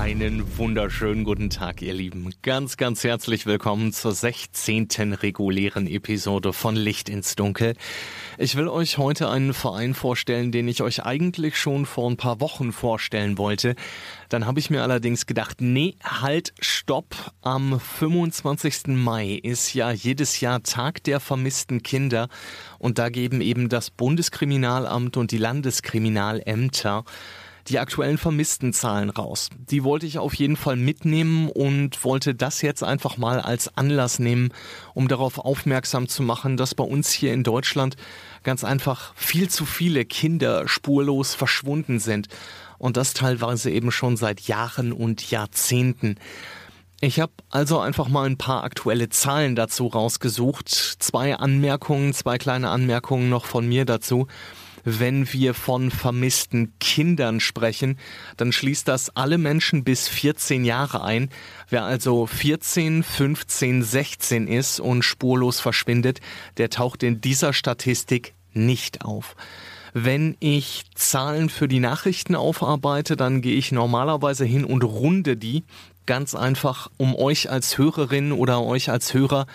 [0.00, 2.32] Einen wunderschönen guten Tag, ihr Lieben.
[2.40, 5.12] Ganz, ganz herzlich willkommen zur 16.
[5.12, 7.74] regulären Episode von Licht ins Dunkel.
[8.38, 12.40] Ich will euch heute einen Verein vorstellen, den ich euch eigentlich schon vor ein paar
[12.40, 13.74] Wochen vorstellen wollte.
[14.30, 17.34] Dann habe ich mir allerdings gedacht, nee, halt, stopp.
[17.42, 18.86] Am 25.
[18.86, 22.30] Mai ist ja jedes Jahr Tag der vermissten Kinder
[22.78, 27.04] und da geben eben das Bundeskriminalamt und die Landeskriminalämter
[27.68, 29.48] die aktuellen Vermisstenzahlen raus.
[29.58, 34.18] Die wollte ich auf jeden Fall mitnehmen und wollte das jetzt einfach mal als Anlass
[34.18, 34.52] nehmen,
[34.94, 37.96] um darauf aufmerksam zu machen, dass bei uns hier in Deutschland
[38.42, 42.28] ganz einfach viel zu viele Kinder spurlos verschwunden sind.
[42.78, 46.16] Und das teilweise eben schon seit Jahren und Jahrzehnten.
[47.02, 50.68] Ich habe also einfach mal ein paar aktuelle Zahlen dazu rausgesucht.
[50.68, 54.26] Zwei Anmerkungen, zwei kleine Anmerkungen noch von mir dazu
[54.84, 57.98] wenn wir von vermissten Kindern sprechen,
[58.36, 61.30] dann schließt das alle Menschen bis 14 Jahre ein.
[61.68, 66.20] Wer also 14, 15, 16 ist und spurlos verschwindet,
[66.56, 69.36] der taucht in dieser Statistik nicht auf.
[69.92, 75.64] Wenn ich Zahlen für die Nachrichten aufarbeite, dann gehe ich normalerweise hin und runde die
[76.06, 79.46] ganz einfach, um euch als Hörerin oder euch als Hörer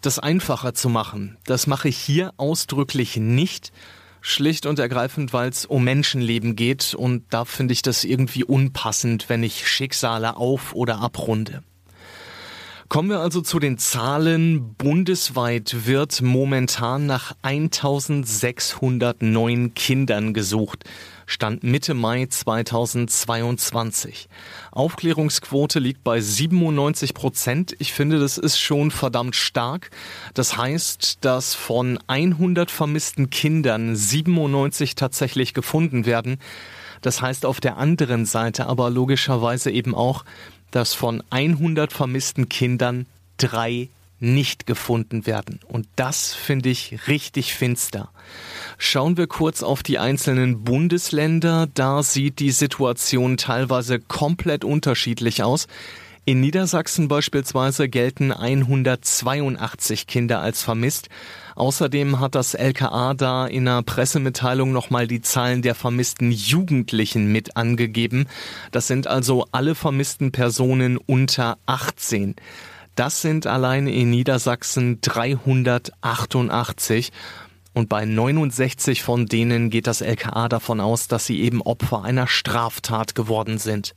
[0.00, 1.36] das einfacher zu machen.
[1.44, 3.72] Das mache ich hier ausdrücklich nicht,
[4.20, 9.28] Schlicht und ergreifend, weil es um Menschenleben geht und da finde ich das irgendwie unpassend,
[9.28, 11.62] wenn ich Schicksale auf oder abrunde.
[12.90, 14.74] Kommen wir also zu den Zahlen.
[14.74, 20.82] Bundesweit wird momentan nach 1609 Kindern gesucht.
[21.24, 24.28] Stand Mitte Mai 2022.
[24.72, 27.76] Aufklärungsquote liegt bei 97 Prozent.
[27.78, 29.92] Ich finde, das ist schon verdammt stark.
[30.34, 36.38] Das heißt, dass von 100 vermissten Kindern 97 tatsächlich gefunden werden.
[37.02, 40.24] Das heißt auf der anderen Seite aber logischerweise eben auch,
[40.70, 43.88] dass von 100 vermissten Kindern drei
[44.20, 45.60] nicht gefunden werden.
[45.66, 48.10] Und das finde ich richtig finster.
[48.76, 51.68] Schauen wir kurz auf die einzelnen Bundesländer.
[51.72, 55.66] Da sieht die Situation teilweise komplett unterschiedlich aus.
[56.26, 61.08] In Niedersachsen beispielsweise gelten 182 Kinder als vermisst.
[61.60, 67.58] Außerdem hat das LKA da in einer Pressemitteilung nochmal die Zahlen der vermissten Jugendlichen mit
[67.58, 68.28] angegeben.
[68.72, 72.36] Das sind also alle vermissten Personen unter 18.
[72.94, 77.12] Das sind allein in Niedersachsen 388.
[77.74, 82.26] Und bei 69 von denen geht das LKA davon aus, dass sie eben Opfer einer
[82.26, 83.94] Straftat geworden sind.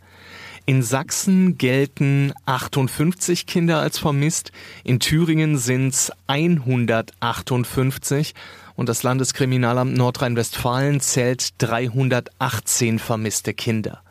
[0.65, 4.53] In Sachsen gelten 58 Kinder als vermisst,
[4.85, 8.33] in Thüringen sind es 158
[8.77, 14.03] und das Landeskriminalamt Nordrhein-Westfalen zählt 318 vermisste Kinder.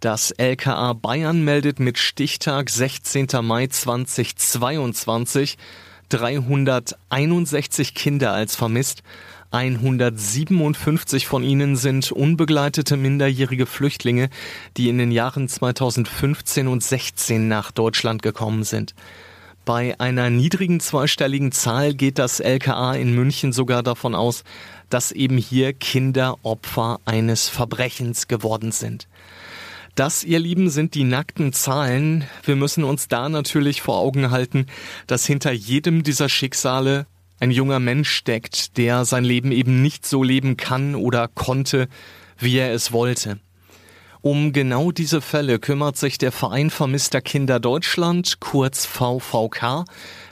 [0.00, 3.26] Das LKA Bayern meldet mit Stichtag 16.
[3.42, 5.58] Mai 2022
[6.08, 9.02] 361 Kinder als vermisst.
[9.52, 14.30] 157 von ihnen sind unbegleitete minderjährige Flüchtlinge,
[14.78, 18.94] die in den Jahren 2015 und 16 nach Deutschland gekommen sind.
[19.66, 24.42] Bei einer niedrigen zweistelligen Zahl geht das LKA in München sogar davon aus,
[24.88, 29.06] dass eben hier Kinder Opfer eines Verbrechens geworden sind.
[29.94, 32.24] Das, ihr Lieben, sind die nackten Zahlen.
[32.44, 34.66] Wir müssen uns da natürlich vor Augen halten,
[35.06, 37.06] dass hinter jedem dieser Schicksale
[37.42, 41.88] ein junger Mensch steckt, der sein Leben eben nicht so leben kann oder konnte,
[42.38, 43.40] wie er es wollte.
[44.20, 49.84] Um genau diese Fälle kümmert sich der Verein vermisster Kinder Deutschland, kurz VVK.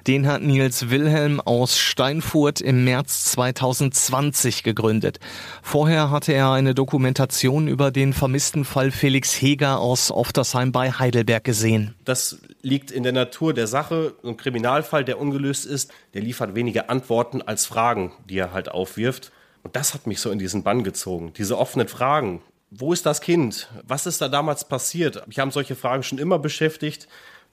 [0.06, 5.20] Den hat Nils Wilhelm aus Steinfurt im März 2020 gegründet.
[5.62, 11.44] Vorher hatte er eine Dokumentation über den vermissten Fall Felix Heger aus Oftersheim bei Heidelberg
[11.44, 11.94] gesehen.
[12.04, 14.14] Das liegt in der Natur der Sache.
[14.24, 19.32] Ein Kriminalfall, der ungelöst ist, der liefert weniger Antworten als Fragen, die er halt aufwirft.
[19.62, 21.32] Und das hat mich so in diesen Bann gezogen.
[21.36, 22.40] Diese offenen Fragen.
[22.70, 23.68] Wo ist das Kind?
[23.82, 25.26] Was ist da damals passiert?
[25.26, 27.08] Mich haben solche Fragen schon immer beschäftigt.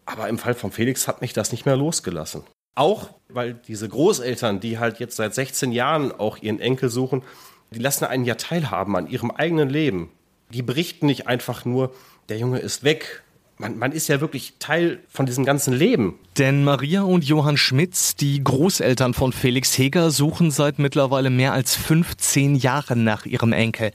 [0.08, 2.44] Aber im Fall von Felix hat mich das nicht mehr losgelassen.
[2.76, 7.24] Auch weil diese Großeltern, die halt jetzt seit 16 Jahren auch ihren Enkel suchen,
[7.72, 10.10] die lassen einen ja teilhaben an ihrem eigenen Leben.
[10.50, 11.94] Die berichten nicht einfach nur,
[12.30, 13.24] der Junge ist weg
[13.60, 16.20] man, man ist ja wirklich Teil von diesem ganzen Leben.
[16.38, 21.76] Denn Maria und Johann Schmitz, die Großeltern von Felix Heger, suchen seit mittlerweile mehr als
[21.76, 23.92] 15 Jahren nach ihrem Enkel.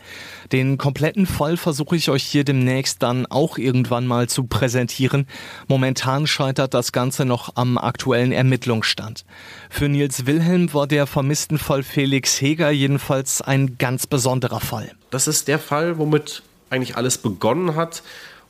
[0.50, 5.28] Den kompletten Fall versuche ich euch hier demnächst dann auch irgendwann mal zu präsentieren.
[5.68, 9.24] Momentan scheitert das Ganze noch am aktuellen Ermittlungsstand.
[9.70, 14.90] Für Nils Wilhelm war der vermissten Fall Felix Heger jedenfalls ein ganz besonderer Fall.
[15.10, 18.02] Das ist der Fall, womit eigentlich alles begonnen hat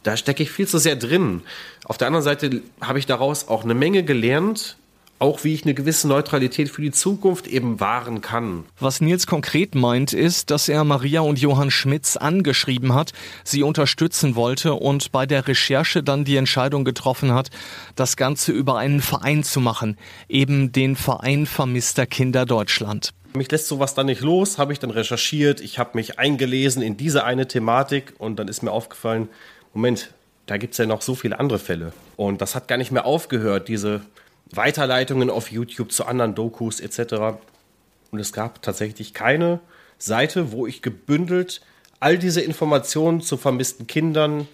[0.02, 1.42] da stecke ich viel zu sehr drin.
[1.84, 4.76] Auf der anderen Seite habe ich daraus auch eine Menge gelernt,
[5.22, 8.64] auch wie ich eine gewisse Neutralität für die Zukunft eben wahren kann.
[8.80, 13.12] Was Nils konkret meint, ist, dass er Maria und Johann Schmitz angeschrieben hat,
[13.44, 17.50] sie unterstützen wollte und bei der Recherche dann die Entscheidung getroffen hat,
[17.94, 19.96] das Ganze über einen Verein zu machen,
[20.28, 23.14] eben den Verein vermisster Kinder Deutschland.
[23.34, 26.96] Mich lässt sowas dann nicht los, habe ich dann recherchiert, ich habe mich eingelesen in
[26.96, 29.28] diese eine Thematik und dann ist mir aufgefallen,
[29.74, 30.12] Moment,
[30.46, 31.92] da gibt es ja noch so viele andere Fälle.
[32.16, 34.02] Und das hat gar nicht mehr aufgehört, diese
[34.50, 37.38] Weiterleitungen auf YouTube zu anderen Dokus etc.
[38.10, 39.60] Und es gab tatsächlich keine
[39.98, 41.62] Seite, wo ich gebündelt
[42.00, 44.48] all diese Informationen zu vermissten Kindern,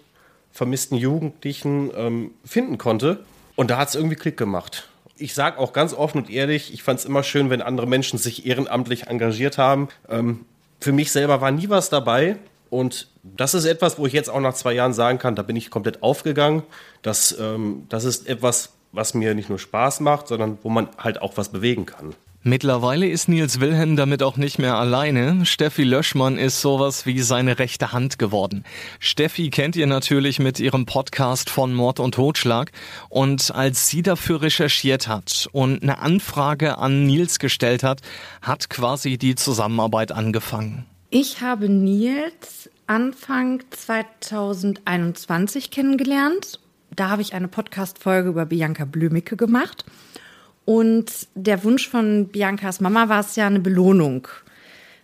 [0.53, 3.25] vermissten Jugendlichen ähm, finden konnte.
[3.57, 4.89] Und da hat es irgendwie Klick gemacht.
[5.17, 8.19] Ich sage auch ganz offen und ehrlich, ich fand es immer schön, wenn andere Menschen
[8.19, 9.89] sich ehrenamtlich engagiert haben.
[10.09, 10.45] Ähm,
[10.81, 12.37] für mich selber war nie was dabei.
[12.71, 15.57] Und das ist etwas, wo ich jetzt auch nach zwei Jahren sagen kann, da bin
[15.57, 16.63] ich komplett aufgegangen.
[17.03, 21.21] Das, ähm, das ist etwas, was mir nicht nur Spaß macht, sondern wo man halt
[21.21, 22.15] auch was bewegen kann.
[22.45, 25.45] Mittlerweile ist Nils Wilhelm damit auch nicht mehr alleine.
[25.45, 28.65] Steffi Löschmann ist sowas wie seine rechte Hand geworden.
[29.01, 32.71] Steffi kennt ihr natürlich mit ihrem Podcast von Mord und Totschlag.
[33.09, 38.03] Und als sie dafür recherchiert hat und eine Anfrage an Nils gestellt hat,
[38.41, 40.87] hat quasi die Zusammenarbeit angefangen.
[41.11, 46.59] Ich habe Nils Anfang 2021 kennengelernt.
[46.97, 49.85] Da habe ich eine Podcast-Folge über Bianca Blümicke gemacht.
[50.65, 54.27] Und der Wunsch von Biancas Mama war es ja, eine Belohnung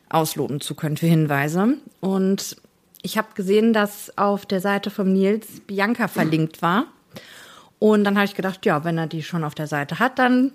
[0.09, 1.75] ausloten zu können für Hinweise.
[2.01, 2.57] Und
[3.03, 6.87] ich habe gesehen, dass auf der Seite von Nils Bianca verlinkt war.
[7.79, 10.53] Und dann habe ich gedacht, ja, wenn er die schon auf der Seite hat, dann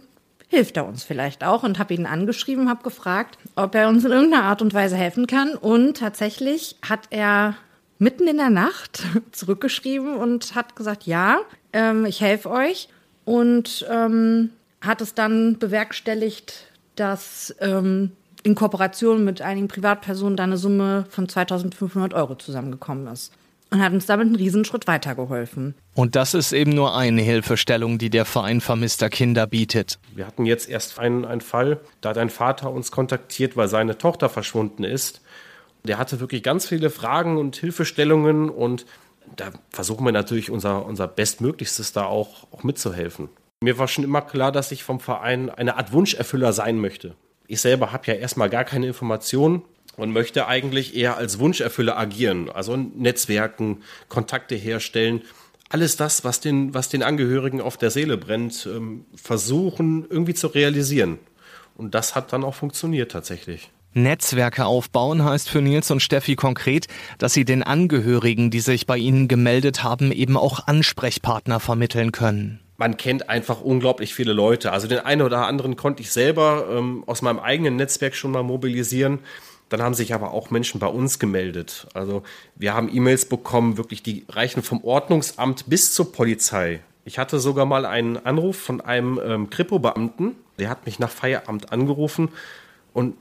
[0.50, 1.64] hilft er uns vielleicht auch?
[1.64, 5.28] Und habe ihn angeschrieben, habe gefragt, ob er uns in irgendeiner Art und Weise helfen
[5.28, 5.56] kann.
[5.56, 7.56] Und tatsächlich hat er
[8.00, 11.40] mitten in der Nacht zurückgeschrieben und hat gesagt, ja,
[11.72, 12.90] ähm, ich helfe euch.
[13.26, 14.50] Und ähm,
[14.82, 18.12] hat es dann bewerkstelligt, dass ähm,
[18.44, 23.34] in Kooperation mit einigen Privatpersonen da eine Summe von 2500 Euro zusammengekommen ist
[23.72, 25.76] und hat uns damit einen Riesenschritt weitergeholfen.
[25.94, 30.00] Und das ist eben nur eine Hilfestellung, die der Verein vermisster Kinder bietet.
[30.16, 33.98] Wir hatten jetzt erst einen, einen Fall, da hat ein Vater uns kontaktiert, weil seine
[33.98, 35.22] Tochter verschwunden ist.
[35.84, 38.86] Der hatte wirklich ganz viele Fragen und Hilfestellungen und
[39.36, 43.30] da versuchen wir natürlich unser, unser Bestmöglichstes da auch, auch mitzuhelfen.
[43.62, 47.16] Mir war schon immer klar, dass ich vom Verein eine Art Wunscherfüller sein möchte.
[47.48, 49.64] Ich selber habe ja erstmal gar keine Informationen
[50.00, 55.22] und möchte eigentlich eher als Wunscherfüller agieren, also Netzwerken, Kontakte herstellen.
[55.68, 60.48] Alles das, was den, was den Angehörigen auf der Seele brennt, ähm, versuchen irgendwie zu
[60.48, 61.20] realisieren.
[61.76, 63.70] Und das hat dann auch funktioniert tatsächlich.
[63.94, 66.88] Netzwerke aufbauen heißt für Nils und Steffi konkret,
[67.18, 72.62] dass sie den Angehörigen, die sich bei ihnen gemeldet haben, eben auch Ansprechpartner vermitteln können
[72.80, 74.72] man kennt einfach unglaublich viele Leute.
[74.72, 78.42] Also den einen oder anderen konnte ich selber ähm, aus meinem eigenen Netzwerk schon mal
[78.42, 79.20] mobilisieren.
[79.70, 81.88] Dann haben sich aber auch Menschen bei uns gemeldet.
[81.94, 82.24] Also
[82.56, 86.82] wir haben E-Mails bekommen, wirklich die reichen vom Ordnungsamt bis zur Polizei.
[87.06, 91.72] Ich hatte sogar mal einen Anruf von einem ähm, Kripo-Beamten, der hat mich nach Feierabend
[91.72, 92.30] angerufen
[92.94, 93.16] und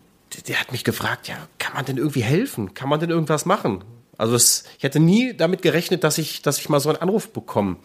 [0.46, 2.74] der hat mich gefragt, ja, kann man denn irgendwie helfen?
[2.74, 3.84] Kann man denn irgendwas machen?
[4.18, 7.32] Also es, ich hätte nie damit gerechnet, dass ich, dass ich mal so einen Anruf
[7.32, 7.76] bekomme.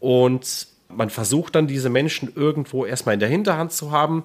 [0.00, 4.24] Und man versucht dann diese Menschen irgendwo erstmal in der Hinterhand zu haben.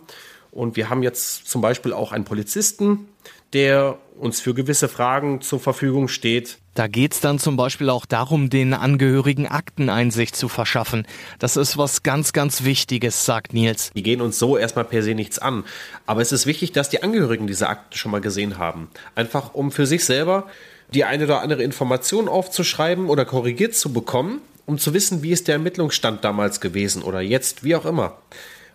[0.52, 3.08] Und wir haben jetzt zum Beispiel auch einen Polizisten,
[3.54, 6.58] der uns für gewisse Fragen zur Verfügung steht.
[6.76, 11.08] Da geht's dann zum Beispiel auch darum, den Angehörigen Akteneinsicht zu verschaffen.
[11.40, 13.92] Das ist was ganz, ganz Wichtiges, sagt Nils.
[13.96, 15.64] Die gehen uns so erstmal per se nichts an.
[16.06, 18.90] Aber es ist wichtig, dass die Angehörigen diese Akten schon mal gesehen haben.
[19.16, 20.48] Einfach um für sich selber
[20.94, 25.48] die eine oder andere Information aufzuschreiben oder korrigiert zu bekommen, um zu wissen, wie ist
[25.48, 28.18] der Ermittlungsstand damals gewesen oder jetzt, wie auch immer.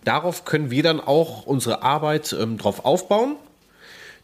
[0.05, 3.35] Darauf können wir dann auch unsere Arbeit ähm, drauf aufbauen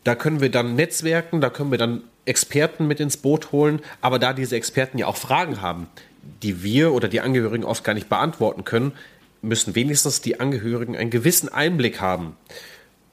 [0.04, 3.82] da können wir dann Netzwerken, da können wir dann Experten mit ins Boot holen.
[4.02, 5.88] Aber da diese Experten ja auch Fragen haben,
[6.42, 8.94] die wir oder die Angehörigen oft gar nicht beantworten können,
[9.42, 12.36] müssen wenigstens die Angehörigen einen gewissen Einblick haben.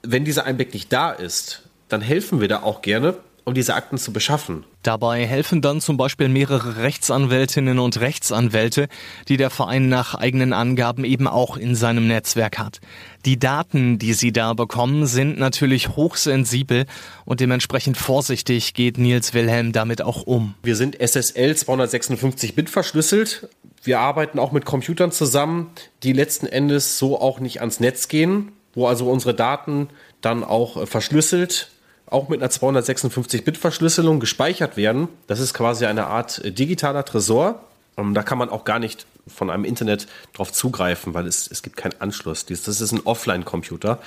[0.01, 3.17] Wenn dieser Einblick nicht da ist, dann helfen wir da auch gerne
[3.49, 4.63] um diese Akten zu beschaffen.
[4.83, 8.87] Dabei helfen dann zum Beispiel mehrere Rechtsanwältinnen und Rechtsanwälte,
[9.27, 12.79] die der Verein nach eigenen Angaben eben auch in seinem Netzwerk hat.
[13.25, 16.85] Die Daten, die sie da bekommen, sind natürlich hochsensibel
[17.25, 20.53] und dementsprechend vorsichtig geht Nils Wilhelm damit auch um.
[20.61, 23.49] Wir sind SSL 256-Bit verschlüsselt.
[23.83, 25.71] Wir arbeiten auch mit Computern zusammen,
[26.03, 29.89] die letzten Endes so auch nicht ans Netz gehen, wo also unsere Daten
[30.21, 31.71] dann auch äh, verschlüsselt
[32.09, 35.07] auch mit einer 256-Bit-Verschlüsselung gespeichert werden.
[35.27, 37.63] Das ist quasi eine Art äh, digitaler Tresor.
[37.97, 41.61] Ähm, da kann man auch gar nicht von einem Internet drauf zugreifen, weil es, es
[41.61, 42.45] gibt keinen Anschluss.
[42.45, 43.99] Das ist ein Offline-Computer.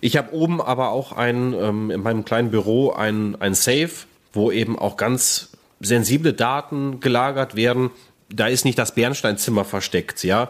[0.00, 3.90] Ich habe oben aber auch ein, ähm, in meinem kleinen Büro ein, ein Safe,
[4.32, 7.90] wo eben auch ganz sensible Daten gelagert werden.
[8.30, 10.48] Da ist nicht das Bernsteinzimmer versteckt, ja.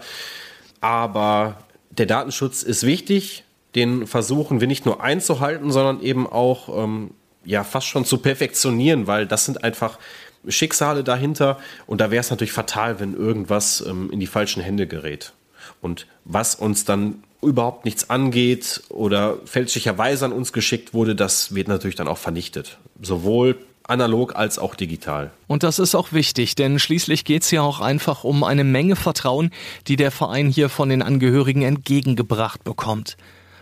[0.80, 1.56] Aber
[1.90, 7.10] der Datenschutz ist wichtig den versuchen wir nicht nur einzuhalten, sondern eben auch ähm,
[7.44, 9.98] ja fast schon zu perfektionieren, weil das sind einfach
[10.46, 14.86] Schicksale dahinter und da wäre es natürlich fatal, wenn irgendwas ähm, in die falschen Hände
[14.86, 15.32] gerät.
[15.80, 21.68] Und was uns dann überhaupt nichts angeht oder fälschlicherweise an uns geschickt wurde, das wird
[21.68, 22.78] natürlich dann auch vernichtet.
[23.00, 25.30] Sowohl analog als auch digital.
[25.46, 28.96] Und das ist auch wichtig, denn schließlich geht es ja auch einfach um eine Menge
[28.96, 29.50] Vertrauen,
[29.86, 33.16] die der Verein hier von den Angehörigen entgegengebracht bekommt.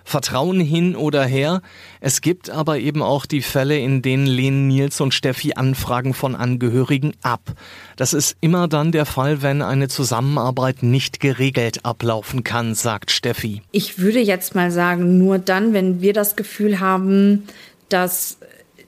[0.05, 1.63] Vertrauen hin oder her.
[2.01, 6.35] Es gibt aber eben auch die Fälle, in denen lehnen Nils und Steffi Anfragen von
[6.35, 7.53] Angehörigen ab.
[7.97, 13.63] Das ist immer dann der Fall, wenn eine Zusammenarbeit nicht geregelt ablaufen kann, sagt Steffi.
[13.73, 17.45] Ich würde jetzt mal sagen, nur dann, wenn wir das Gefühl haben,
[17.89, 18.39] dass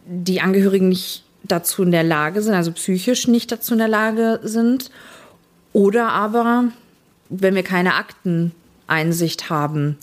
[0.06, 4.40] die Angehörigen nicht dazu in der Lage sind, also psychisch nicht dazu in der Lage
[4.42, 4.90] sind,
[5.72, 6.64] oder aber
[7.28, 9.98] wenn wir keine Akteneinsicht haben.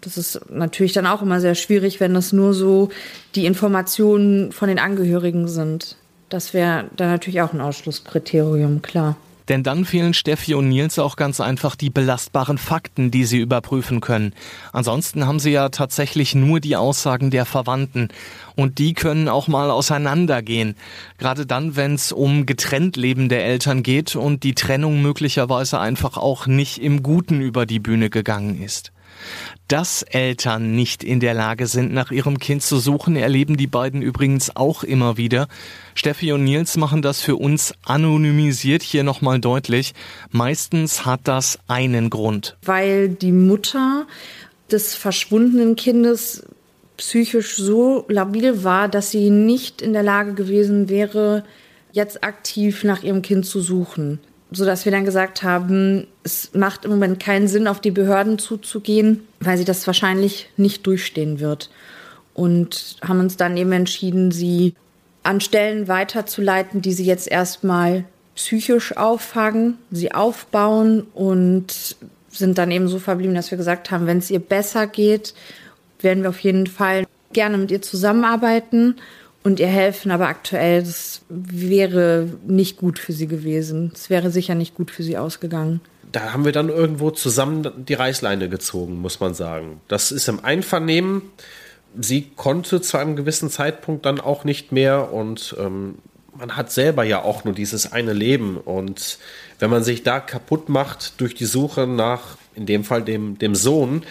[0.00, 2.90] Das ist natürlich dann auch immer sehr schwierig, wenn das nur so
[3.34, 5.96] die Informationen von den Angehörigen sind.
[6.28, 9.16] Das wäre dann natürlich auch ein Ausschlusskriterium, klar.
[9.48, 14.00] Denn dann fehlen Steffi und Nils auch ganz einfach die belastbaren Fakten, die sie überprüfen
[14.00, 14.32] können.
[14.72, 18.08] Ansonsten haben sie ja tatsächlich nur die Aussagen der Verwandten.
[18.56, 20.74] Und die können auch mal auseinandergehen.
[21.18, 26.48] Gerade dann, wenn es um getrennt lebende Eltern geht und die Trennung möglicherweise einfach auch
[26.48, 28.92] nicht im Guten über die Bühne gegangen ist.
[29.68, 34.02] Dass Eltern nicht in der Lage sind, nach ihrem Kind zu suchen, erleben die beiden
[34.02, 35.48] übrigens auch immer wieder.
[35.94, 39.94] Steffi und Nils machen das für uns anonymisiert hier nochmal deutlich.
[40.30, 42.56] Meistens hat das einen Grund.
[42.62, 44.06] Weil die Mutter
[44.70, 46.44] des verschwundenen Kindes
[46.96, 51.44] psychisch so labil war, dass sie nicht in der Lage gewesen wäre,
[51.92, 56.84] jetzt aktiv nach ihrem Kind zu suchen so dass wir dann gesagt haben, es macht
[56.84, 61.70] im Moment keinen Sinn, auf die Behörden zuzugehen, weil sie das wahrscheinlich nicht durchstehen wird.
[62.34, 64.74] Und haben uns dann eben entschieden, sie
[65.22, 68.04] an Stellen weiterzuleiten, die sie jetzt erstmal
[68.36, 71.96] psychisch auffangen, sie aufbauen und
[72.28, 75.34] sind dann eben so verblieben, dass wir gesagt haben, wenn es ihr besser geht,
[76.00, 78.96] werden wir auf jeden Fall gerne mit ihr zusammenarbeiten
[79.46, 83.92] und ihr helfen, aber aktuell, das wäre nicht gut für sie gewesen.
[83.94, 85.80] Es wäre sicher nicht gut für sie ausgegangen.
[86.10, 89.80] Da haben wir dann irgendwo zusammen die Reißleine gezogen, muss man sagen.
[89.86, 91.22] Das ist im Einvernehmen.
[91.96, 95.98] Sie konnte zu einem gewissen Zeitpunkt dann auch nicht mehr und ähm,
[96.36, 99.18] man hat selber ja auch nur dieses eine Leben und
[99.60, 103.54] wenn man sich da kaputt macht durch die Suche nach, in dem Fall dem, dem
[103.54, 104.02] Sohn,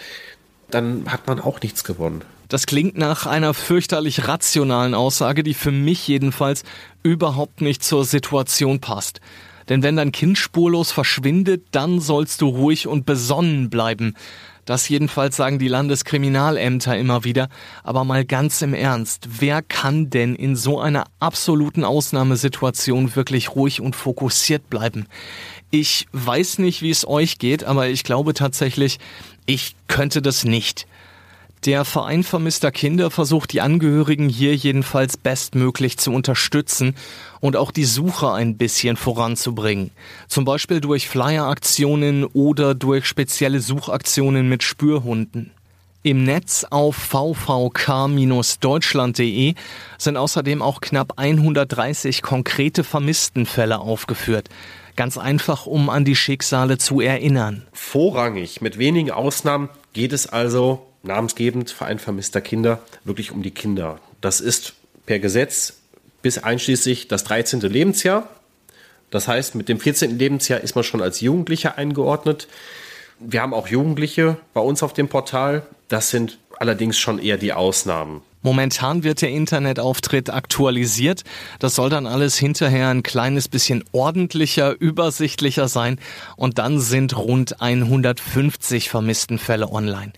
[0.70, 2.22] dann hat man auch nichts gewonnen.
[2.48, 6.62] Das klingt nach einer fürchterlich rationalen Aussage, die für mich jedenfalls
[7.02, 9.20] überhaupt nicht zur Situation passt.
[9.68, 14.14] Denn wenn dein Kind spurlos verschwindet, dann sollst du ruhig und besonnen bleiben.
[14.64, 17.48] Das jedenfalls sagen die Landeskriminalämter immer wieder.
[17.84, 23.80] Aber mal ganz im Ernst, wer kann denn in so einer absoluten Ausnahmesituation wirklich ruhig
[23.80, 25.06] und fokussiert bleiben?
[25.70, 28.98] Ich weiß nicht, wie es euch geht, aber ich glaube tatsächlich,
[29.46, 30.86] ich könnte das nicht.
[31.66, 36.94] Der Verein vermisster Kinder versucht die Angehörigen hier jedenfalls bestmöglich zu unterstützen
[37.40, 39.90] und auch die Suche ein bisschen voranzubringen.
[40.28, 45.50] Zum Beispiel durch Flyer-Aktionen oder durch spezielle Suchaktionen mit Spürhunden.
[46.04, 49.54] Im Netz auf vvk-deutschland.de
[49.98, 54.50] sind außerdem auch knapp 130 konkrete Vermisstenfälle aufgeführt.
[54.94, 57.66] Ganz einfach, um an die Schicksale zu erinnern.
[57.72, 64.00] Vorrangig, mit wenigen Ausnahmen, geht es also namensgebend Verein vermisster Kinder wirklich um die Kinder.
[64.20, 64.74] Das ist
[65.06, 65.74] per Gesetz
[66.22, 67.60] bis einschließlich das 13.
[67.60, 68.28] Lebensjahr.
[69.10, 70.18] Das heißt, mit dem 14.
[70.18, 72.48] Lebensjahr ist man schon als Jugendlicher eingeordnet.
[73.18, 75.66] Wir haben auch Jugendliche bei uns auf dem Portal.
[75.88, 78.22] Das sind allerdings schon eher die Ausnahmen.
[78.42, 81.24] Momentan wird der Internetauftritt aktualisiert.
[81.58, 85.98] Das soll dann alles hinterher ein kleines bisschen ordentlicher, übersichtlicher sein.
[86.36, 90.12] Und dann sind rund 150 vermissten Fälle online.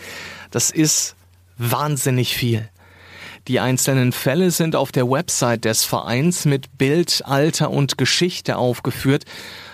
[0.51, 1.15] Das ist
[1.57, 2.67] wahnsinnig viel.
[3.47, 9.23] Die einzelnen Fälle sind auf der Website des Vereins mit Bild, Alter und Geschichte aufgeführt.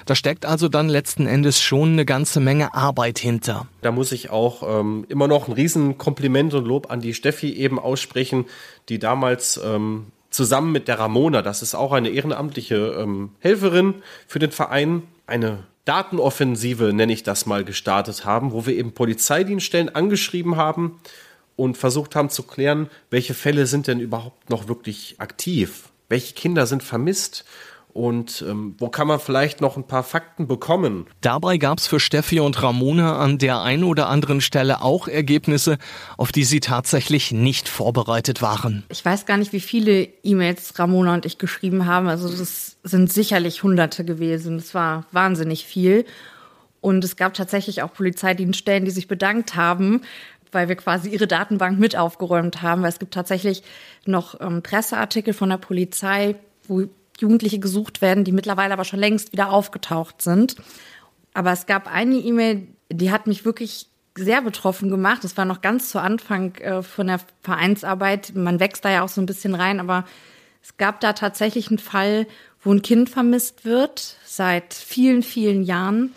[0.05, 3.67] Da steckt also dann letzten Endes schon eine ganze Menge Arbeit hinter.
[3.81, 7.79] Da muss ich auch ähm, immer noch ein Riesenkompliment und Lob an die Steffi eben
[7.79, 8.45] aussprechen,
[8.89, 13.95] die damals ähm, zusammen mit der Ramona, das ist auch eine ehrenamtliche ähm, Helferin
[14.27, 19.93] für den Verein, eine Datenoffensive, nenne ich das mal, gestartet haben, wo wir eben Polizeidienststellen
[19.93, 20.99] angeschrieben haben
[21.55, 25.89] und versucht haben zu klären, welche Fälle sind denn überhaupt noch wirklich aktiv?
[26.09, 27.45] Welche Kinder sind vermisst?
[27.93, 31.05] Und ähm, wo kann man vielleicht noch ein paar Fakten bekommen?
[31.21, 35.77] Dabei gab es für Steffi und Ramona an der einen oder anderen Stelle auch Ergebnisse,
[36.17, 38.83] auf die sie tatsächlich nicht vorbereitet waren.
[38.89, 42.07] Ich weiß gar nicht, wie viele E-Mails Ramona und ich geschrieben haben.
[42.07, 44.57] Also das sind sicherlich hunderte gewesen.
[44.57, 46.05] Das war wahnsinnig viel.
[46.81, 50.01] Und es gab tatsächlich auch Polizeidienststellen, die sich bedankt haben,
[50.51, 52.81] weil wir quasi ihre Datenbank mit aufgeräumt haben.
[52.81, 53.61] Weil es gibt tatsächlich
[54.05, 56.35] noch ähm, Presseartikel von der Polizei,
[56.67, 56.87] wo
[57.19, 60.55] Jugendliche gesucht werden, die mittlerweile aber schon längst wieder aufgetaucht sind.
[61.33, 65.23] Aber es gab eine E-Mail, die hat mich wirklich sehr betroffen gemacht.
[65.23, 68.33] Das war noch ganz zu Anfang äh, von der Vereinsarbeit.
[68.35, 70.05] Man wächst da ja auch so ein bisschen rein, aber
[70.61, 72.27] es gab da tatsächlich einen Fall,
[72.61, 76.13] wo ein Kind vermisst wird seit vielen, vielen Jahren.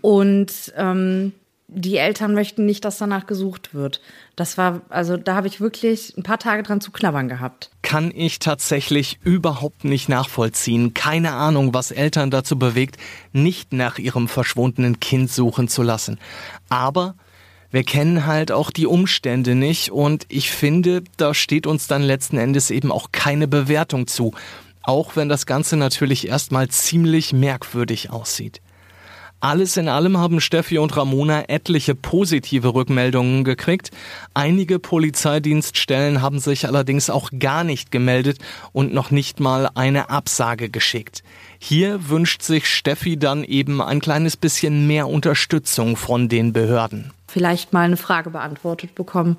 [0.00, 1.32] Und ähm,
[1.68, 4.00] die Eltern möchten nicht, dass danach gesucht wird.
[4.36, 7.70] Das war, also da habe ich wirklich ein paar Tage dran zu knabbern gehabt.
[7.82, 10.94] Kann ich tatsächlich überhaupt nicht nachvollziehen.
[10.94, 12.96] Keine Ahnung, was Eltern dazu bewegt,
[13.32, 16.18] nicht nach ihrem verschwundenen Kind suchen zu lassen.
[16.68, 17.14] Aber
[17.70, 22.36] wir kennen halt auch die Umstände nicht und ich finde, da steht uns dann letzten
[22.36, 24.32] Endes eben auch keine Bewertung zu.
[24.82, 28.60] Auch wenn das Ganze natürlich erstmal ziemlich merkwürdig aussieht.
[29.44, 33.90] Alles in allem haben Steffi und Ramona etliche positive Rückmeldungen gekriegt.
[34.32, 38.38] Einige Polizeidienststellen haben sich allerdings auch gar nicht gemeldet
[38.72, 41.22] und noch nicht mal eine Absage geschickt.
[41.58, 47.12] Hier wünscht sich Steffi dann eben ein kleines bisschen mehr Unterstützung von den Behörden.
[47.28, 49.36] Vielleicht mal eine Frage beantwortet bekommen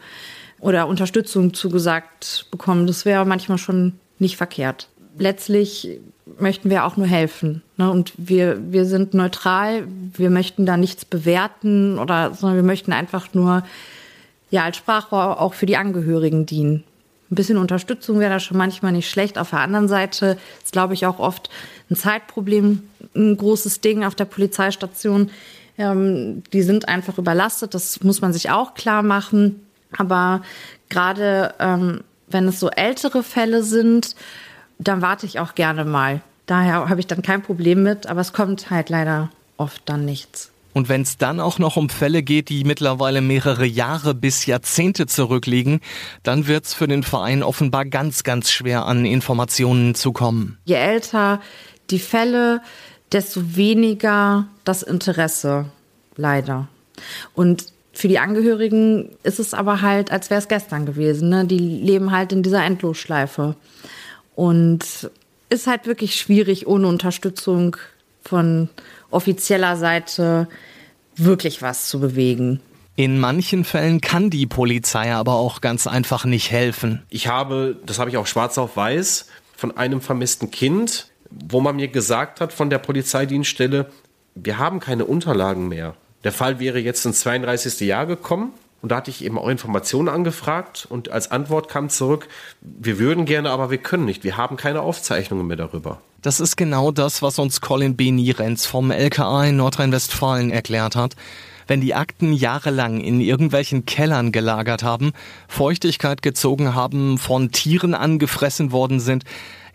[0.60, 2.86] oder Unterstützung zugesagt bekommen.
[2.86, 4.88] Das wäre manchmal schon nicht verkehrt.
[5.18, 6.00] Letztlich
[6.40, 7.62] möchten wir auch nur helfen.
[7.78, 7.90] Ne?
[7.90, 13.34] Und wir, wir sind neutral, wir möchten da nichts bewerten oder, sondern wir möchten einfach
[13.34, 13.64] nur
[14.50, 16.84] ja als Sprachrohr auch für die Angehörigen dienen.
[17.32, 19.38] Ein bisschen Unterstützung wäre da schon manchmal nicht schlecht.
[19.38, 21.50] Auf der anderen Seite ist, glaube ich, auch oft
[21.90, 22.84] ein Zeitproblem
[23.16, 25.32] ein großes Ding auf der Polizeistation.
[25.78, 29.66] Ähm, die sind einfach überlastet, das muss man sich auch klar machen.
[29.98, 30.42] Aber
[30.90, 34.16] gerade ähm, wenn es so ältere Fälle sind,
[34.78, 36.22] dann warte ich auch gerne mal.
[36.46, 40.52] Daher habe ich dann kein Problem mit, aber es kommt halt leider oft dann nichts.
[40.74, 45.08] Und wenn es dann auch noch um Fälle geht, die mittlerweile mehrere Jahre bis Jahrzehnte
[45.08, 45.80] zurückliegen,
[46.24, 50.58] dann wird es für den Verein offenbar ganz, ganz schwer an Informationen zu kommen.
[50.66, 51.40] Je älter
[51.92, 52.62] die Fälle,
[53.14, 55.66] desto weniger das Interesse,
[56.18, 56.68] leider.
[57.34, 61.30] Und für die Angehörigen ist es aber halt, als wäre es gestern gewesen.
[61.30, 61.46] Ne?
[61.46, 63.56] Die leben halt in dieser Endlosschleife.
[64.36, 65.10] Und
[65.50, 67.78] ist halt wirklich schwierig, ohne Unterstützung
[68.24, 68.70] von
[69.12, 70.48] offizieller Seite
[71.16, 72.60] wirklich was zu bewegen.
[72.98, 77.04] In manchen Fällen kann die Polizei aber auch ganz einfach nicht helfen.
[77.10, 81.76] Ich habe, das habe ich auch schwarz auf weiß, von einem vermissten Kind, wo man
[81.76, 83.90] mir gesagt hat von der Polizeidienststelle,
[84.36, 85.96] wir haben keine Unterlagen mehr.
[86.24, 87.82] Der Fall wäre jetzt ins 32.
[87.82, 88.54] Jahr gekommen
[88.86, 92.28] und da hatte ich eben auch Informationen angefragt und als Antwort kam zurück,
[92.62, 94.24] wir würden gerne, aber wir können nicht.
[94.24, 96.02] Wir haben keine Aufzeichnungen mehr darüber.
[96.22, 98.12] Das ist genau das, was uns Colin B.
[98.12, 101.16] Nierenz vom LKA in Nordrhein-Westfalen erklärt hat.
[101.68, 105.14] Wenn die Akten jahrelang in irgendwelchen Kellern gelagert haben,
[105.48, 109.24] Feuchtigkeit gezogen haben, von Tieren angefressen worden sind,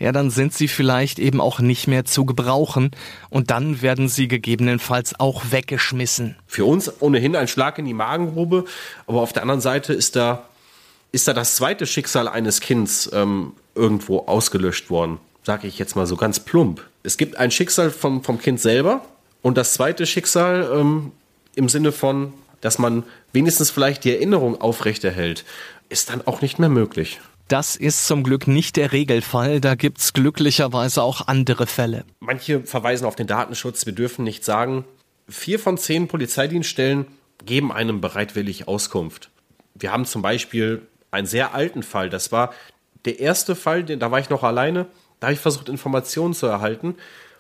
[0.01, 2.91] ja, dann sind sie vielleicht eben auch nicht mehr zu gebrauchen
[3.29, 6.37] und dann werden sie gegebenenfalls auch weggeschmissen.
[6.47, 8.65] Für uns ohnehin ein Schlag in die Magengrube,
[9.07, 10.49] aber auf der anderen Seite ist da,
[11.13, 16.07] ist da das zweite Schicksal eines Kindes ähm, irgendwo ausgelöscht worden, sage ich jetzt mal
[16.07, 16.83] so ganz plump.
[17.03, 19.05] Es gibt ein Schicksal vom, vom Kind selber
[19.43, 21.13] und das zweite Schicksal ähm,
[21.55, 25.45] im Sinne von dass man wenigstens vielleicht die Erinnerung aufrechterhält,
[25.89, 27.21] ist dann auch nicht mehr möglich.
[27.49, 29.61] Das ist zum Glück nicht der Regelfall.
[29.61, 32.05] Da gibt's glücklicherweise auch andere Fälle.
[32.21, 33.87] Manche verweisen auf den Datenschutz.
[33.87, 34.85] Wir dürfen nicht sagen,
[35.29, 37.07] vier von zehn Polizeidienststellen
[37.45, 39.31] geben einem bereitwillig Auskunft.
[39.75, 42.09] Wir haben zum Beispiel einen sehr alten Fall.
[42.09, 42.55] Das war
[43.05, 44.87] der erste Fall, da war ich noch alleine.
[45.19, 46.89] Da habe ich versucht, Informationen zu erhalten.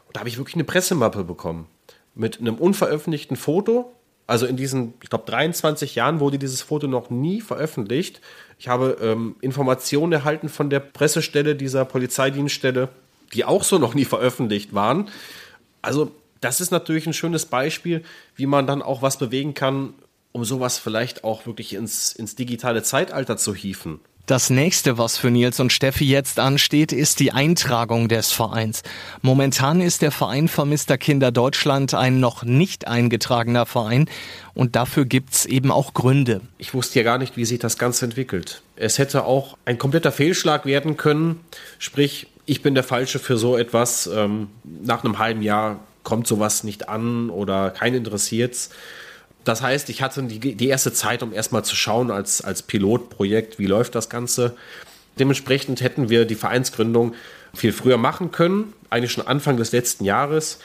[0.06, 1.68] Und da habe ich wirklich eine Pressemappe bekommen.
[2.16, 3.94] Mit einem unveröffentlichten Foto.
[4.30, 8.20] Also in diesen, ich glaube, 23 Jahren wurde dieses Foto noch nie veröffentlicht.
[8.60, 12.90] Ich habe ähm, Informationen erhalten von der Pressestelle dieser Polizeidienststelle,
[13.34, 15.08] die auch so noch nie veröffentlicht waren.
[15.82, 18.04] Also das ist natürlich ein schönes Beispiel,
[18.36, 19.94] wie man dann auch was bewegen kann,
[20.30, 23.98] um sowas vielleicht auch wirklich ins, ins digitale Zeitalter zu hieven.
[24.26, 28.82] Das nächste, was für Nils und Steffi jetzt ansteht, ist die Eintragung des Vereins.
[29.22, 34.08] Momentan ist der Verein Vermisster Kinder Deutschland ein noch nicht eingetragener Verein
[34.54, 36.42] und dafür gibt's eben auch Gründe.
[36.58, 38.62] Ich wusste ja gar nicht, wie sich das Ganze entwickelt.
[38.76, 41.40] Es hätte auch ein kompletter Fehlschlag werden können,
[41.78, 44.08] sprich, ich bin der Falsche für so etwas.
[44.12, 48.70] Ähm, nach einem halben Jahr kommt sowas nicht an oder kein interessiert's.
[49.50, 53.58] Das heißt, ich hatte die, die erste Zeit, um erstmal zu schauen als, als Pilotprojekt,
[53.58, 54.56] wie läuft das Ganze.
[55.18, 57.14] Dementsprechend hätten wir die Vereinsgründung
[57.52, 60.60] viel früher machen können, eigentlich schon Anfang des letzten Jahres.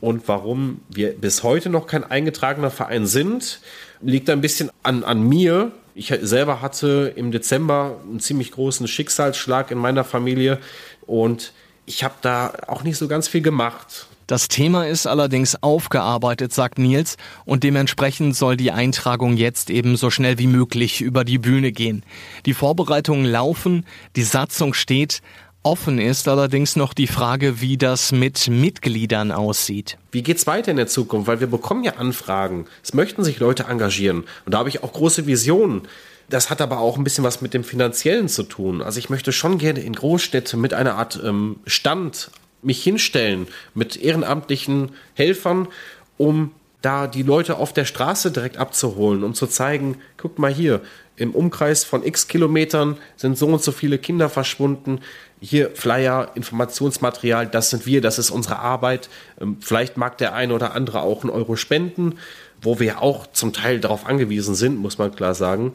[0.00, 3.60] Und warum wir bis heute noch kein eingetragener Verein sind,
[4.00, 5.70] liegt ein bisschen an, an mir.
[5.94, 10.58] Ich selber hatte im Dezember einen ziemlich großen Schicksalsschlag in meiner Familie
[11.06, 11.52] und
[11.84, 14.06] ich habe da auch nicht so ganz viel gemacht.
[14.26, 20.10] Das Thema ist allerdings aufgearbeitet, sagt Nils, und dementsprechend soll die Eintragung jetzt eben so
[20.10, 22.04] schnell wie möglich über die Bühne gehen.
[22.46, 23.84] Die Vorbereitungen laufen,
[24.16, 25.22] die Satzung steht,
[25.64, 29.96] Offen ist allerdings noch die Frage, wie das mit Mitgliedern aussieht.
[30.10, 31.28] Wie geht's weiter in der Zukunft?
[31.28, 32.66] Weil wir bekommen ja Anfragen.
[32.82, 34.24] Es möchten sich Leute engagieren.
[34.44, 35.82] Und da habe ich auch große Visionen.
[36.28, 38.82] Das hat aber auch ein bisschen was mit dem Finanziellen zu tun.
[38.82, 43.96] Also ich möchte schon gerne in Großstädte mit einer Art ähm, Stand mich hinstellen mit
[43.96, 45.68] ehrenamtlichen Helfern,
[46.16, 50.80] um da die Leute auf der Straße direkt abzuholen, um zu zeigen, guckt mal hier,
[51.16, 55.00] im Umkreis von x Kilometern sind so und so viele Kinder verschwunden.
[55.40, 59.08] Hier Flyer, Informationsmaterial, das sind wir, das ist unsere Arbeit.
[59.40, 62.18] Ähm, vielleicht mag der eine oder andere auch einen Euro spenden,
[62.60, 65.72] wo wir auch zum Teil darauf angewiesen sind, muss man klar sagen.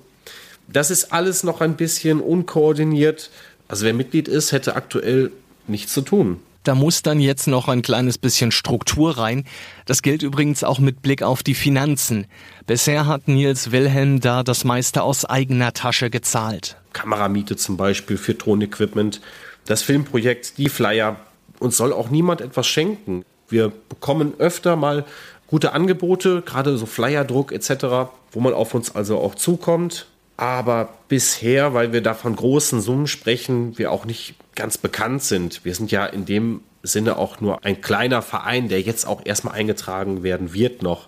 [0.67, 3.29] Das ist alles noch ein bisschen unkoordiniert.
[3.67, 5.31] Also wer Mitglied ist, hätte aktuell
[5.67, 6.39] nichts zu tun.
[6.63, 9.45] Da muss dann jetzt noch ein kleines bisschen Struktur rein.
[9.85, 12.27] Das gilt übrigens auch mit Blick auf die Finanzen.
[12.65, 16.77] Bisher hat Nils Wilhelm da das meiste aus eigener Tasche gezahlt.
[16.93, 19.21] Kameramiete zum Beispiel für Tonequipment,
[19.65, 21.17] das Filmprojekt, die Flyer.
[21.59, 23.23] Uns soll auch niemand etwas schenken.
[23.49, 25.05] Wir bekommen öfter mal
[25.47, 30.07] gute Angebote, gerade so Flyerdruck etc., wo man auf uns also auch zukommt.
[30.35, 35.63] Aber bisher, weil wir da von großen Summen sprechen, wir auch nicht ganz bekannt sind.
[35.63, 39.53] Wir sind ja in dem Sinne auch nur ein kleiner Verein, der jetzt auch erstmal
[39.53, 41.07] eingetragen werden wird noch.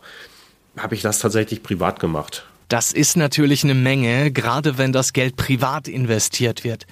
[0.78, 2.46] Habe ich das tatsächlich privat gemacht.
[2.70, 6.86] Das ist natürlich eine Menge, gerade wenn das Geld privat investiert wird.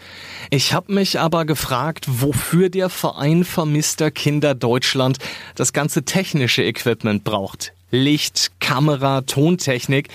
[0.50, 5.20] Ich habe mich aber gefragt, wofür der Verein Vermisster Kinder Deutschland
[5.54, 7.74] das ganze technische Equipment braucht.
[7.92, 10.10] Licht, Kamera, Tontechnik.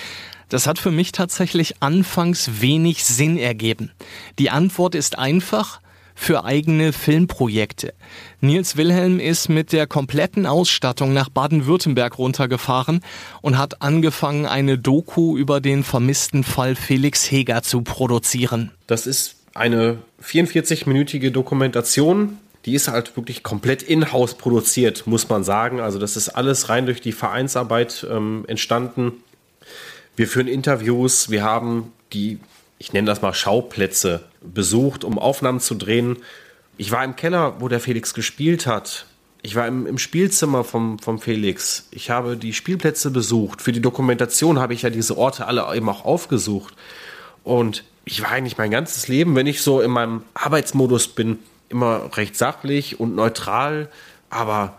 [0.48, 3.92] Das hat für mich tatsächlich anfangs wenig Sinn ergeben.
[4.40, 5.80] Die Antwort ist einfach
[6.14, 7.94] für eigene Filmprojekte.
[8.40, 13.00] Nils Wilhelm ist mit der kompletten Ausstattung nach Baden-Württemberg runtergefahren
[13.40, 18.70] und hat angefangen, eine Doku über den vermissten Fall Felix Heger zu produzieren.
[18.86, 22.38] Das ist eine 44-minütige Dokumentation.
[22.64, 25.80] Die ist halt wirklich komplett in-house produziert, muss man sagen.
[25.80, 29.12] Also das ist alles rein durch die Vereinsarbeit ähm, entstanden.
[30.14, 32.38] Wir führen Interviews, wir haben die,
[32.78, 36.16] ich nenne das mal Schauplätze, besucht, um Aufnahmen zu drehen.
[36.76, 39.06] Ich war im Keller, wo der Felix gespielt hat.
[39.42, 41.88] Ich war im, im Spielzimmer vom, vom Felix.
[41.90, 43.60] Ich habe die Spielplätze besucht.
[43.60, 46.74] Für die Dokumentation habe ich ja diese Orte alle eben auch aufgesucht.
[47.42, 52.16] Und ich war eigentlich mein ganzes Leben, wenn ich so in meinem Arbeitsmodus bin, immer
[52.16, 53.88] recht sachlich und neutral.
[54.30, 54.78] Aber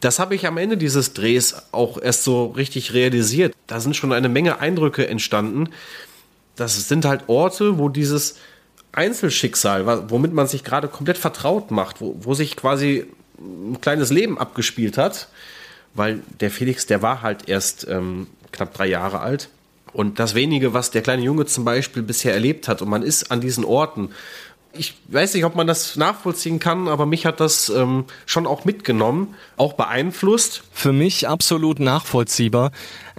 [0.00, 3.54] das habe ich am Ende dieses Drehs auch erst so richtig realisiert.
[3.66, 5.70] Da sind schon eine Menge Eindrücke entstanden.
[6.56, 8.36] Das sind halt Orte, wo dieses
[8.92, 13.06] Einzelschicksal, womit man sich gerade komplett vertraut macht, wo, wo sich quasi
[13.38, 15.28] ein kleines Leben abgespielt hat,
[15.94, 19.48] weil der Felix, der war halt erst ähm, knapp drei Jahre alt.
[19.92, 23.30] Und das wenige, was der kleine Junge zum Beispiel bisher erlebt hat, und man ist
[23.30, 24.10] an diesen Orten,
[24.74, 28.64] Ich weiß nicht, ob man das nachvollziehen kann, aber mich hat das ähm, schon auch
[28.66, 30.62] mitgenommen, auch beeinflusst.
[30.72, 32.70] Für mich absolut nachvollziehbar.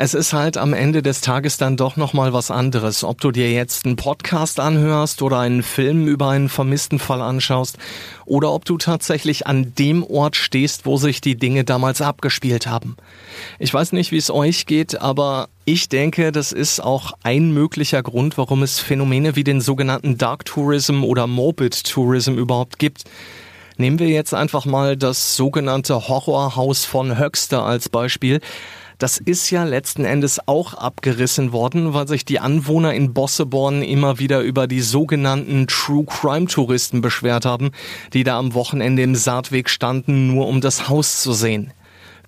[0.01, 3.31] Es ist halt am Ende des Tages dann doch noch mal was anderes, ob du
[3.31, 7.77] dir jetzt einen Podcast anhörst oder einen Film über einen vermissten Fall anschaust
[8.25, 12.95] oder ob du tatsächlich an dem Ort stehst, wo sich die Dinge damals abgespielt haben.
[13.59, 18.01] Ich weiß nicht, wie es euch geht, aber ich denke, das ist auch ein möglicher
[18.01, 23.03] Grund, warum es Phänomene wie den sogenannten Dark Tourism oder Morbid Tourism überhaupt gibt.
[23.75, 28.39] Nehmen wir jetzt einfach mal das sogenannte Horrorhaus von Höxter als Beispiel.
[28.99, 34.19] Das ist ja letzten Endes auch abgerissen worden, weil sich die Anwohner in Bosseborn immer
[34.19, 37.71] wieder über die sogenannten True Crime Touristen beschwert haben,
[38.11, 41.71] die da am Wochenende im Saatweg standen, nur um das Haus zu sehen.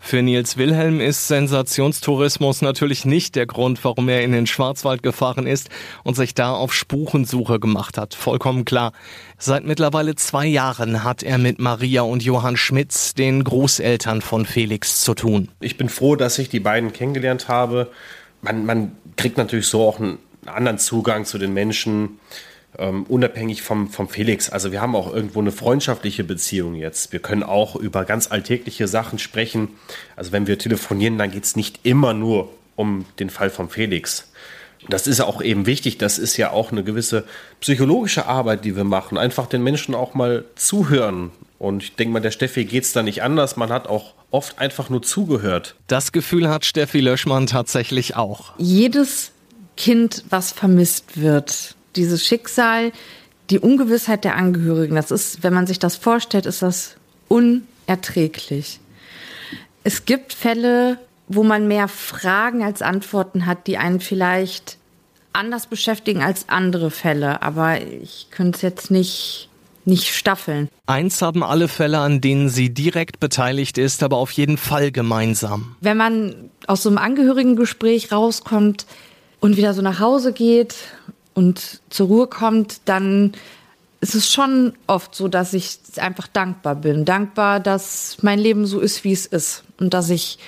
[0.04, 5.46] Für Nils Wilhelm ist Sensationstourismus natürlich nicht der Grund, warum er in den Schwarzwald gefahren
[5.46, 5.70] ist
[6.04, 8.16] und sich da auf Spurensuche gemacht hat.
[8.16, 8.94] Vollkommen klar.
[9.38, 15.02] Seit mittlerweile zwei Jahren hat er mit Maria und Johann Schmitz, den Großeltern von Felix,
[15.02, 15.50] zu tun.
[15.62, 17.90] Ich bin froh, dass ich die beiden kennengelernt habe.
[18.42, 22.20] Man, man kriegt natürlich so auch einen anderen Zugang zu den Menschen
[22.78, 24.50] ähm, unabhängig vom, vom Felix.
[24.50, 27.12] Also wir haben auch irgendwo eine freundschaftliche Beziehung jetzt.
[27.12, 29.70] Wir können auch über ganz alltägliche Sachen sprechen.
[30.16, 34.32] Also wenn wir telefonieren, dann geht es nicht immer nur um den Fall von Felix.
[34.90, 35.98] Das ist ja auch eben wichtig.
[35.98, 37.26] Das ist ja auch eine gewisse
[37.60, 39.18] psychologische Arbeit, die wir machen.
[39.18, 41.32] Einfach den Menschen auch mal zuhören.
[41.60, 43.58] Und ich denke mal, der Steffi geht es da nicht anders.
[43.58, 45.76] Man hat auch oft einfach nur zugehört.
[45.88, 48.54] Das Gefühl hat Steffi Löschmann tatsächlich auch.
[48.58, 49.32] Jedes
[49.78, 52.92] Kind, was vermisst wird, dieses Schicksal,
[53.50, 56.96] die Ungewissheit der Angehörigen, das ist, wenn man sich das vorstellt, ist das
[57.28, 58.80] unerträglich.
[59.84, 64.78] Es gibt Fälle, wo man mehr Fragen als Antworten hat, die einen vielleicht
[65.34, 69.48] anders beschäftigen als andere Fälle, aber ich könnte es jetzt nicht
[69.84, 70.70] nicht staffeln.
[70.86, 75.76] Eins haben alle Fälle, an denen sie direkt beteiligt ist, aber auf jeden Fall gemeinsam.
[75.82, 78.86] Wenn man aus so einem Angehörigengespräch rauskommt
[79.40, 80.76] und wieder so nach Hause geht
[81.34, 83.34] und zur Ruhe kommt, dann
[84.02, 87.06] ist es schon oft so, dass ich einfach dankbar bin.
[87.06, 89.64] Dankbar, dass mein Leben so ist, wie es ist.
[89.80, 90.40] Und dass ich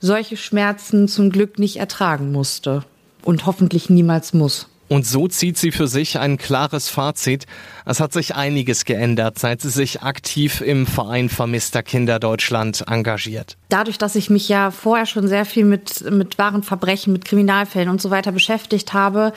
[0.00, 2.84] solche Schmerzen zum Glück nicht ertragen musste.
[3.22, 4.66] Und hoffentlich niemals muss.
[4.90, 7.46] Und so zieht sie für sich ein klares Fazit.
[7.86, 13.56] Es hat sich einiges geändert, seit sie sich aktiv im Verein Vermisster Kinder Deutschland engagiert.
[13.68, 17.88] Dadurch, dass ich mich ja vorher schon sehr viel mit, mit wahren Verbrechen, mit Kriminalfällen
[17.88, 19.32] und so weiter beschäftigt habe,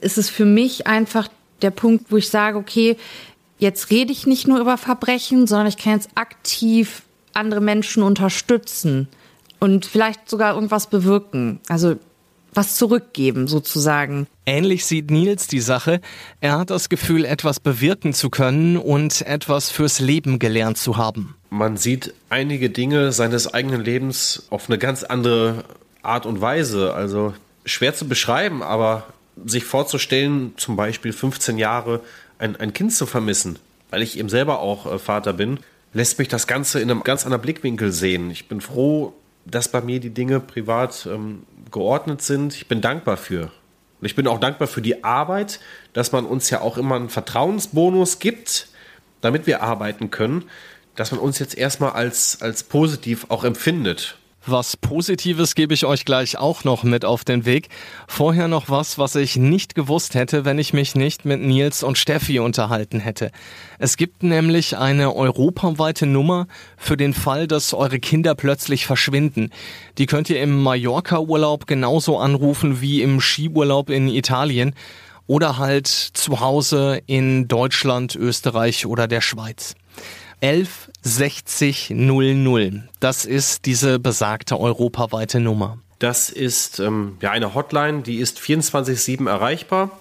[0.00, 1.28] ist es für mich einfach
[1.62, 2.96] der Punkt, wo ich sage, okay,
[3.58, 7.02] jetzt rede ich nicht nur über Verbrechen, sondern ich kann jetzt aktiv
[7.34, 9.08] andere Menschen unterstützen
[9.60, 11.60] und vielleicht sogar irgendwas bewirken.
[11.68, 11.96] Also
[12.54, 14.26] was zurückgeben sozusagen.
[14.46, 16.00] Ähnlich sieht Nils die Sache.
[16.40, 21.36] Er hat das Gefühl, etwas bewirken zu können und etwas fürs Leben gelernt zu haben.
[21.50, 25.64] Man sieht einige Dinge seines eigenen Lebens auf eine ganz andere
[26.02, 26.94] Art und Weise.
[26.94, 27.34] Also
[27.64, 29.06] schwer zu beschreiben, aber
[29.46, 32.00] sich vorzustellen, zum Beispiel 15 Jahre
[32.38, 33.58] ein, ein Kind zu vermissen,
[33.90, 35.60] weil ich eben selber auch äh, Vater bin,
[35.92, 38.30] lässt mich das Ganze in einem ganz anderen Blickwinkel sehen.
[38.30, 42.54] Ich bin froh, dass bei mir die Dinge privat ähm, geordnet sind.
[42.54, 43.50] Ich bin dankbar für.
[44.00, 45.60] Und ich bin auch dankbar für die Arbeit,
[45.92, 48.68] dass man uns ja auch immer einen Vertrauensbonus gibt,
[49.20, 50.44] damit wir arbeiten können,
[50.94, 54.18] dass man uns jetzt erstmal als, als positiv auch empfindet.
[54.50, 57.68] Was Positives gebe ich euch gleich auch noch mit auf den Weg.
[58.06, 61.98] Vorher noch was, was ich nicht gewusst hätte, wenn ich mich nicht mit Nils und
[61.98, 63.30] Steffi unterhalten hätte.
[63.78, 66.46] Es gibt nämlich eine europaweite Nummer
[66.78, 69.50] für den Fall, dass eure Kinder plötzlich verschwinden.
[69.98, 74.74] Die könnt ihr im Mallorca-Urlaub genauso anrufen wie im Skiurlaub in Italien
[75.26, 79.74] oder halt zu Hause in Deutschland, Österreich oder der Schweiz.
[80.40, 82.88] 11 60 00.
[83.00, 85.78] Das ist diese besagte europaweite Nummer.
[85.98, 89.98] Das ist ähm, ja eine Hotline, die ist 24-7 erreichbar.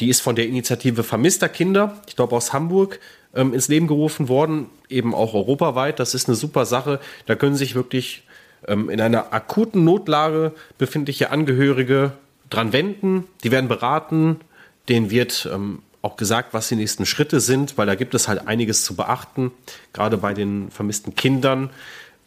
[0.00, 3.00] Die ist von der Initiative Vermisster Kinder, ich glaube aus Hamburg,
[3.34, 5.98] ähm, ins Leben gerufen worden, eben auch europaweit.
[6.00, 7.00] Das ist eine super Sache.
[7.26, 8.24] Da können sich wirklich
[8.66, 12.12] ähm, in einer akuten Notlage befindliche Angehörige
[12.50, 13.24] dran wenden.
[13.44, 14.40] Die werden beraten.
[14.88, 18.46] Denen wird ähm, auch gesagt, was die nächsten Schritte sind, weil da gibt es halt
[18.46, 19.50] einiges zu beachten,
[19.92, 21.70] gerade bei den vermissten Kindern.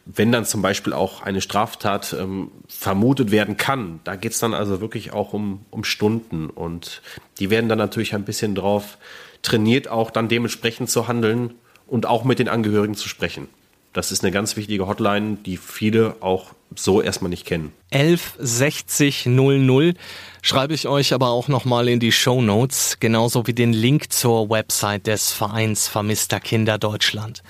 [0.06, 4.54] Wenn dann zum Beispiel auch eine Straftat ähm, vermutet werden kann, da geht es dann
[4.54, 7.02] also wirklich auch um, um Stunden und
[7.40, 8.98] die werden dann natürlich ein bisschen drauf
[9.42, 11.54] trainiert, auch dann dementsprechend zu handeln
[11.88, 13.48] und auch mit den Angehörigen zu sprechen.
[13.94, 17.74] Das ist eine ganz wichtige Hotline, die viele auch so erstmal nicht kennen.
[17.90, 19.94] 11 60 00
[20.42, 24.50] schreibe ich euch aber auch nochmal in die Show Notes, genauso wie den Link zur
[24.50, 27.44] Website des Vereins Vermisster Kinder Deutschland.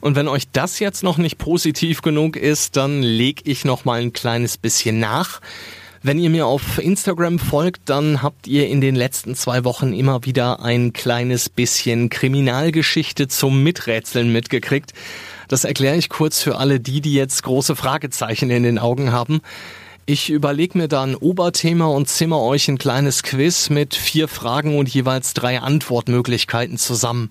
[0.00, 4.14] Und wenn euch das jetzt noch nicht positiv genug ist, dann leg ich nochmal ein
[4.14, 5.42] kleines bisschen nach.
[6.04, 10.24] Wenn ihr mir auf Instagram folgt, dann habt ihr in den letzten zwei Wochen immer
[10.24, 14.94] wieder ein kleines bisschen Kriminalgeschichte zum Miträtseln mitgekriegt.
[15.52, 19.42] Das erkläre ich kurz für alle die, die jetzt große Fragezeichen in den Augen haben.
[20.06, 24.78] Ich überlege mir da ein Oberthema und zimmer euch ein kleines Quiz mit vier Fragen
[24.78, 27.28] und jeweils drei Antwortmöglichkeiten zusammen.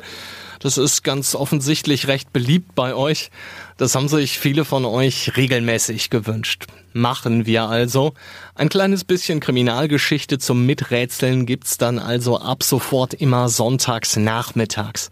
[0.60, 3.32] Das ist ganz offensichtlich recht beliebt bei euch.
[3.78, 6.68] Das haben sich viele von euch regelmäßig gewünscht.
[6.94, 8.14] Machen wir also.
[8.54, 15.10] Ein kleines bisschen Kriminalgeschichte zum Miträtseln gibt's dann also ab sofort immer sonntags nachmittags.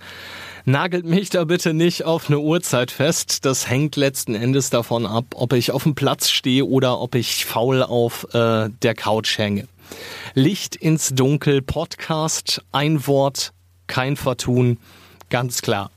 [0.70, 3.44] Nagelt mich da bitte nicht auf eine Uhrzeit fest.
[3.44, 7.44] Das hängt letzten Endes davon ab, ob ich auf dem Platz stehe oder ob ich
[7.44, 9.68] faul auf äh, der Couch hänge.
[10.36, 13.52] Licht ins Dunkel Podcast, ein Wort,
[13.88, 14.78] kein Vertun,
[15.32, 15.90] ganz klar.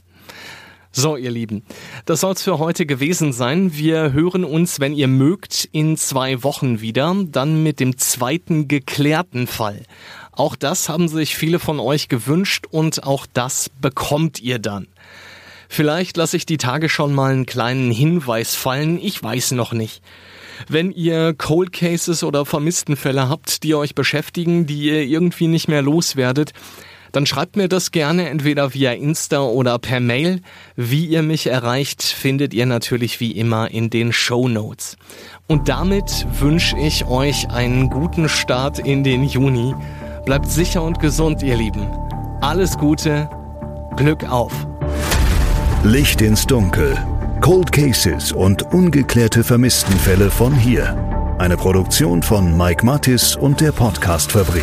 [0.90, 1.64] So, ihr Lieben,
[2.06, 3.74] das soll's für heute gewesen sein.
[3.74, 9.46] Wir hören uns, wenn ihr mögt, in zwei Wochen wieder, dann mit dem zweiten geklärten
[9.46, 9.84] Fall.
[10.32, 14.88] Auch das haben sich viele von euch gewünscht und auch das bekommt ihr dann.
[15.68, 20.02] Vielleicht lasse ich die Tage schon mal einen kleinen Hinweis fallen, ich weiß noch nicht.
[20.68, 25.82] Wenn ihr Cold Cases oder Vermisstenfälle habt, die euch beschäftigen, die ihr irgendwie nicht mehr
[25.82, 26.52] loswerdet,
[27.12, 30.40] dann schreibt mir das gerne entweder via Insta oder per Mail.
[30.76, 34.96] Wie ihr mich erreicht, findet ihr natürlich wie immer in den Show Notes.
[35.46, 39.74] Und damit wünsche ich euch einen guten Start in den Juni.
[40.24, 41.88] Bleibt sicher und gesund, ihr Lieben.
[42.40, 43.28] Alles Gute,
[43.96, 44.52] Glück auf.
[45.82, 46.96] Licht ins Dunkel.
[47.40, 50.96] Cold Cases und ungeklärte Vermisstenfälle von hier.
[51.38, 54.62] Eine Produktion von Mike Mattis und der Podcastfabrik.